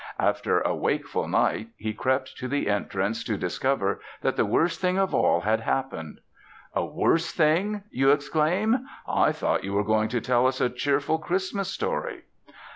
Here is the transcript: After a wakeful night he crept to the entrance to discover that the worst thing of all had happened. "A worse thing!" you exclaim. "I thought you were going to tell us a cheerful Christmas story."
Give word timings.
After 0.17 0.59
a 0.61 0.73
wakeful 0.73 1.27
night 1.27 1.67
he 1.77 1.93
crept 1.93 2.35
to 2.39 2.47
the 2.47 2.67
entrance 2.67 3.23
to 3.25 3.37
discover 3.37 3.99
that 4.23 4.35
the 4.35 4.47
worst 4.47 4.81
thing 4.81 4.97
of 4.97 5.13
all 5.13 5.41
had 5.41 5.59
happened. 5.59 6.21
"A 6.73 6.83
worse 6.83 7.31
thing!" 7.31 7.83
you 7.91 8.09
exclaim. 8.09 8.87
"I 9.07 9.31
thought 9.31 9.63
you 9.63 9.73
were 9.73 9.83
going 9.83 10.09
to 10.09 10.19
tell 10.19 10.47
us 10.47 10.59
a 10.59 10.71
cheerful 10.71 11.19
Christmas 11.19 11.69
story." 11.69 12.23